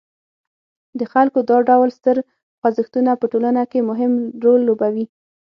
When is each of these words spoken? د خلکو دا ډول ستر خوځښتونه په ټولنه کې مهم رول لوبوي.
د 0.99 1.01
خلکو 1.13 1.39
دا 1.49 1.57
ډول 1.69 1.89
ستر 1.99 2.17
خوځښتونه 2.59 3.11
په 3.17 3.25
ټولنه 3.31 3.63
کې 3.71 3.87
مهم 3.89 4.11
رول 4.43 4.59
لوبوي. 4.67 5.05